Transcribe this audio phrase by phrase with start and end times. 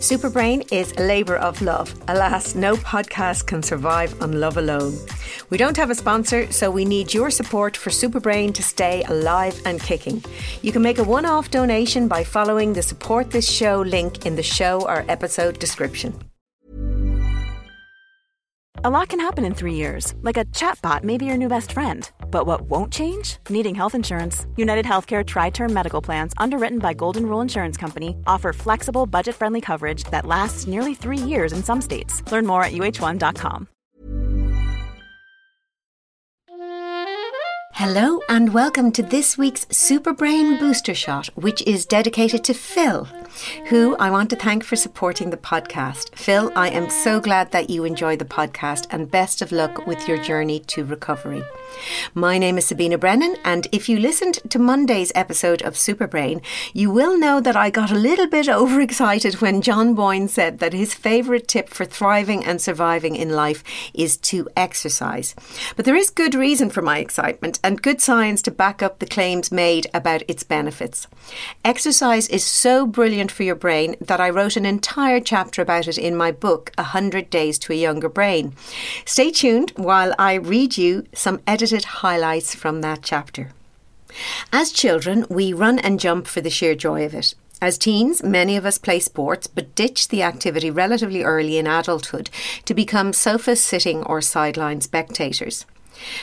[0.00, 1.94] Superbrain is a labour of love.
[2.08, 4.96] Alas, no podcast can survive on love alone.
[5.50, 9.60] We don't have a sponsor, so we need your support for Superbrain to stay alive
[9.66, 10.24] and kicking.
[10.62, 14.36] You can make a one off donation by following the support this show link in
[14.36, 16.18] the show or episode description.
[18.82, 21.72] A lot can happen in three years, like a chatbot may be your new best
[21.72, 22.10] friend.
[22.30, 23.36] But what won't change?
[23.48, 24.46] Needing health insurance.
[24.56, 29.34] United Healthcare Tri Term Medical Plans, underwritten by Golden Rule Insurance Company, offer flexible, budget
[29.34, 32.22] friendly coverage that lasts nearly three years in some states.
[32.32, 33.68] Learn more at uh1.com.
[37.74, 43.08] Hello, and welcome to this week's Superbrain Booster Shot, which is dedicated to Phil
[43.66, 46.16] who I want to thank for supporting the podcast.
[46.16, 50.08] Phil, I am so glad that you enjoy the podcast and best of luck with
[50.08, 51.42] your journey to recovery.
[52.14, 56.42] My name is Sabina Brennan, and if you listened to Monday's episode of Superbrain,
[56.72, 60.72] you will know that I got a little bit overexcited when John Boyne said that
[60.72, 63.62] his favourite tip for thriving and surviving in life
[63.94, 65.34] is to exercise.
[65.76, 69.06] But there is good reason for my excitement and good science to back up the
[69.06, 71.06] claims made about its benefits.
[71.64, 75.98] Exercise is so brilliant for your brain that I wrote an entire chapter about it
[75.98, 78.54] in my book, 100 Days to a Younger Brain.
[79.04, 83.50] Stay tuned while I read you some edited highlights from that chapter.
[84.50, 87.34] As children, we run and jump for the sheer joy of it.
[87.60, 92.30] As teens, many of us play sports but ditch the activity relatively early in adulthood
[92.64, 95.66] to become sofa sitting or sideline spectators.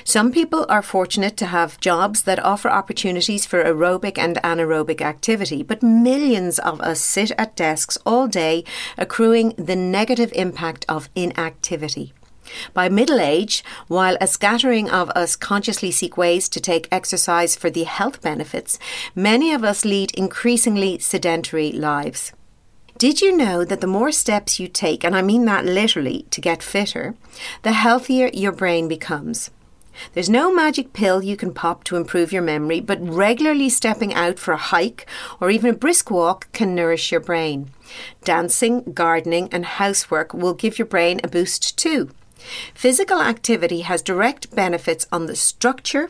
[0.03, 5.61] Some people are fortunate to have jobs that offer opportunities for aerobic and anaerobic activity,
[5.61, 8.63] but millions of us sit at desks all day,
[8.97, 12.13] accruing the negative impact of inactivity.
[12.73, 17.69] By middle age, while a scattering of us consciously seek ways to take exercise for
[17.69, 18.79] the health benefits,
[19.15, 22.31] many of us lead increasingly sedentary lives.
[22.97, 26.41] Did you know that the more steps you take, and I mean that literally, to
[26.41, 27.13] get fitter,
[27.61, 29.51] the healthier your brain becomes?
[30.13, 34.39] There's no magic pill you can pop to improve your memory, but regularly stepping out
[34.39, 35.05] for a hike
[35.39, 37.71] or even a brisk walk can nourish your brain.
[38.23, 42.09] Dancing, gardening, and housework will give your brain a boost too.
[42.73, 46.09] Physical activity has direct benefits on the structure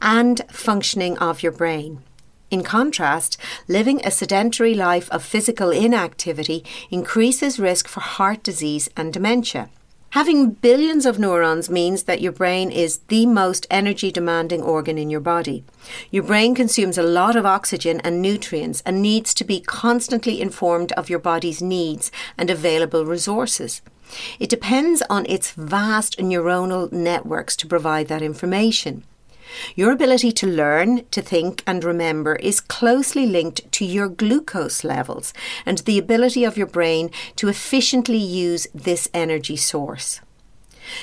[0.00, 2.02] and functioning of your brain.
[2.50, 9.12] In contrast, living a sedentary life of physical inactivity increases risk for heart disease and
[9.12, 9.70] dementia.
[10.10, 15.08] Having billions of neurons means that your brain is the most energy demanding organ in
[15.08, 15.64] your body.
[16.10, 20.92] Your brain consumes a lot of oxygen and nutrients and needs to be constantly informed
[20.92, 23.80] of your body's needs and available resources.
[24.38, 29.04] It depends on its vast neuronal networks to provide that information.
[29.74, 35.34] Your ability to learn, to think, and remember is closely linked to your glucose levels
[35.66, 40.20] and the ability of your brain to efficiently use this energy source.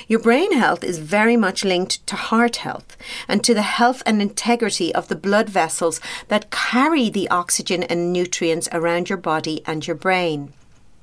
[0.08, 4.20] Your brain health is very much linked to heart health and to the health and
[4.20, 9.86] integrity of the blood vessels that carry the oxygen and nutrients around your body and
[9.86, 10.52] your brain.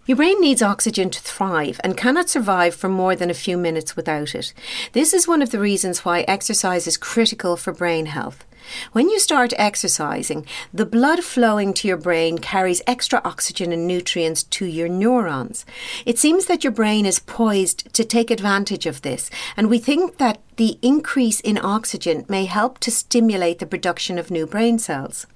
[0.07, 3.97] Your brain needs oxygen to thrive and cannot survive for more than a few minutes
[3.97, 4.53] without it.
[4.93, 8.45] This is one of the reasons why exercise is critical for brain health.
[8.93, 14.43] When you start exercising, the blood flowing to your brain carries extra oxygen and nutrients
[14.43, 15.65] to your neurons.
[16.05, 20.19] It seems that your brain is poised to take advantage of this, and we think
[20.19, 25.27] that the increase in oxygen may help to stimulate the production of new brain cells.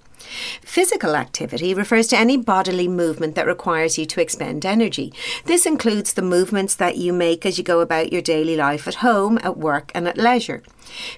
[0.61, 5.13] Physical activity refers to any bodily movement that requires you to expend energy.
[5.45, 8.95] This includes the movements that you make as you go about your daily life at
[8.95, 10.63] home, at work, and at leisure.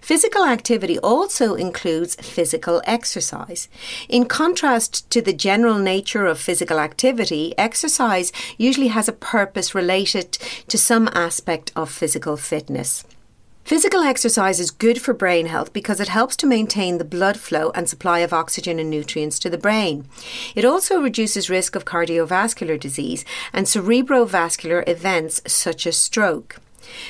[0.02, 3.68] Physical activity also includes physical exercise.
[4.08, 10.34] In contrast to the general nature of physical activity, exercise usually has a purpose related
[10.68, 13.04] to some aspect of physical fitness.
[13.64, 17.72] Physical exercise is good for brain health because it helps to maintain the blood flow
[17.74, 20.06] and supply of oxygen and nutrients to the brain.
[20.54, 26.58] It also reduces risk of cardiovascular disease and cerebrovascular events such as stroke.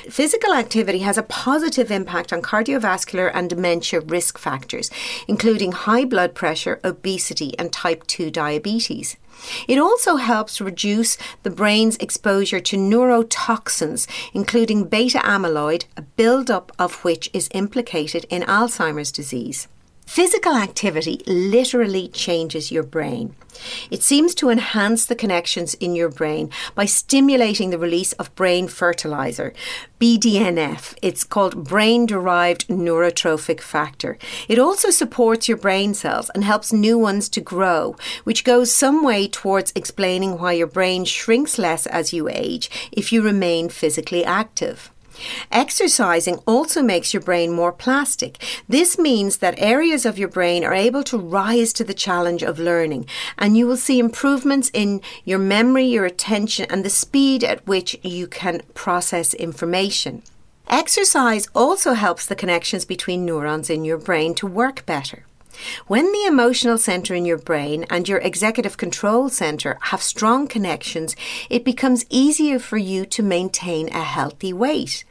[0.10, 4.90] Physical activity has a positive impact on cardiovascular and dementia risk factors,
[5.28, 9.18] including high blood pressure, obesity, and type 2 diabetes.
[9.68, 17.04] It also helps reduce the brain's exposure to neurotoxins, including beta amyloid, a buildup of
[17.04, 19.68] which is implicated in Alzheimer's disease.
[20.06, 23.36] Physical activity literally changes your brain.
[23.90, 28.68] It seems to enhance the connections in your brain by stimulating the release of brain
[28.68, 29.54] fertilizer,
[30.00, 30.96] BDNF.
[31.02, 34.18] It's called brain derived neurotrophic factor.
[34.48, 39.04] It also supports your brain cells and helps new ones to grow, which goes some
[39.04, 44.24] way towards explaining why your brain shrinks less as you age if you remain physically
[44.24, 44.93] active.
[45.52, 48.44] Exercising also makes your brain more plastic.
[48.68, 52.60] This means that areas of your brain are able to rise to the challenge of
[52.60, 53.06] learning,
[53.38, 57.98] and you will see improvements in your memory, your attention, and the speed at which
[58.04, 60.24] you can process information.
[60.68, 65.26] Exercise also helps the connections between neurons in your brain to work better.
[65.88, 71.16] When the emotional center in your brain and your executive control center have strong connections,
[71.50, 75.06] it becomes easier for you to maintain a healthy weight.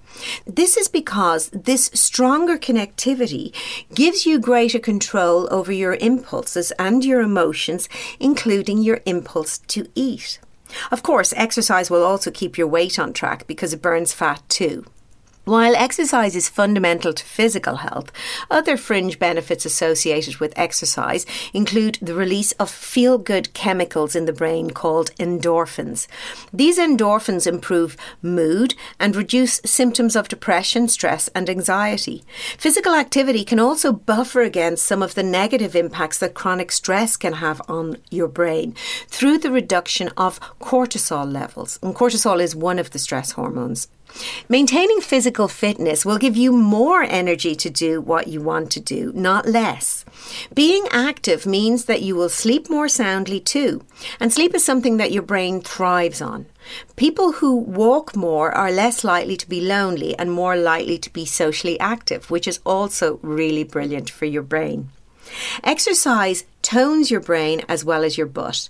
[0.47, 3.55] This is because this stronger connectivity
[3.95, 7.89] gives you greater control over your impulses and your emotions,
[8.21, 10.39] including your impulse to eat.
[10.91, 14.85] Of course, exercise will also keep your weight on track because it burns fat too.
[15.45, 18.13] While exercise is fundamental to physical health,
[18.49, 24.33] other fringe benefits associated with exercise include the release of feel good chemicals in the
[24.33, 26.07] brain called endorphins.
[26.53, 32.23] These endorphins improve mood and reduce symptoms of depression, stress, and anxiety.
[32.57, 37.33] Physical activity can also buffer against some of the negative impacts that chronic stress can
[37.33, 38.77] have on your brain
[39.09, 41.81] through the reduction of cortisol levels.
[41.83, 43.89] And cortisol is one of the stress hormones
[44.49, 49.13] Maintaining physical fitness will give you more energy to do what you want to do,
[49.15, 50.05] not less.
[50.55, 53.85] Being active means that you will sleep more soundly too,
[54.21, 56.47] and sleep is something that your brain thrives on.
[56.97, 61.25] People who walk more are less likely to be lonely and more likely to be
[61.25, 64.91] socially active, which is also really brilliant for your brain.
[65.65, 68.69] Exercise tones your brain as well as your butt,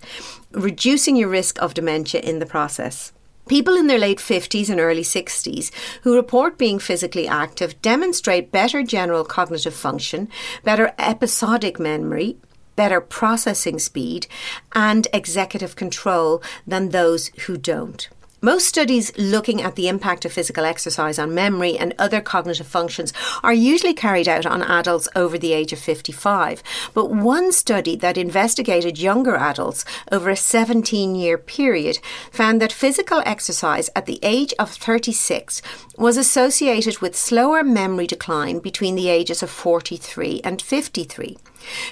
[0.53, 3.13] reducing your risk of dementia in the process.
[3.49, 5.71] People in their late 50s and early 60s
[6.03, 10.29] who report being physically active demonstrate better general cognitive function,
[10.63, 12.37] better episodic memory,
[12.77, 14.27] better processing speed,
[14.75, 18.09] and executive control than those who don't.
[18.45, 23.13] Most studies looking at the impact of physical exercise on memory and other cognitive functions
[23.45, 26.61] are usually carried out on adults over the age of 55.
[26.93, 32.01] But one study that investigated younger adults over a 17 year period
[32.33, 35.63] found that physical exercise at the age of 36
[35.97, 41.37] was associated with slower memory decline between the ages of 43 and 53.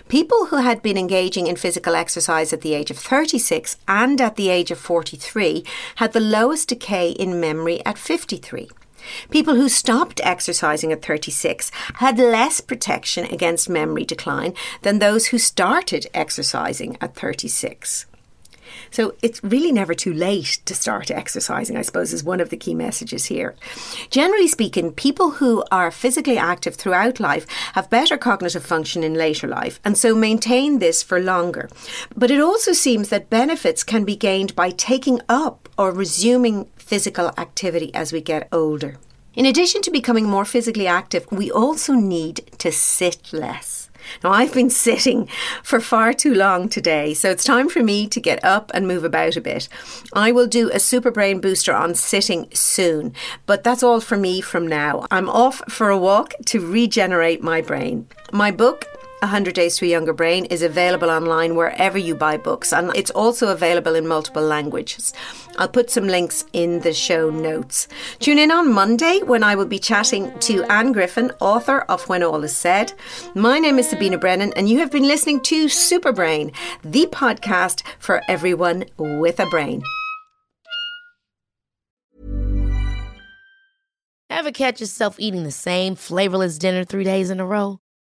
[0.09, 4.37] People who had been engaging in physical exercise at the age of 36 and at
[4.37, 5.65] the age of 43
[5.97, 8.69] had the lowest decay in memory at 53.
[9.31, 15.39] People who stopped exercising at 36 had less protection against memory decline than those who
[15.39, 18.07] started exercising at 36.
[18.91, 22.57] So it's really never too late to start exercising, I suppose, is one of the
[22.57, 23.55] key messages here.
[24.11, 29.47] Generally speaking, people who are physically active throughout life have better cognitive function in later
[29.47, 31.69] life and so maintain this for longer.
[32.17, 37.29] But it also seems that benefits can be gained by taking up or resuming physical
[37.39, 38.97] activity as we get older.
[39.35, 43.80] In addition to becoming more physically active, we also need to sit less.
[44.23, 45.29] Now, I've been sitting
[45.63, 49.05] for far too long today, so it's time for me to get up and move
[49.05, 49.69] about a bit.
[50.13, 53.15] I will do a super brain booster on sitting soon,
[53.47, 55.07] but that's all for me from now.
[55.11, 58.07] I'm off for a walk to regenerate my brain.
[58.33, 58.87] My book
[59.21, 63.11] 100 Days to a Younger Brain is available online wherever you buy books, and it's
[63.11, 65.13] also available in multiple languages.
[65.59, 67.87] I'll put some links in the show notes.
[68.19, 72.23] Tune in on Monday when I will be chatting to Anne Griffin, author of When
[72.23, 72.95] All Is Said.
[73.35, 77.83] My name is Sabina Brennan, and you have been listening to Super Brain, the podcast
[77.99, 79.83] for everyone with a brain.
[84.31, 87.81] Ever catch yourself eating the same flavorless dinner three days in a row?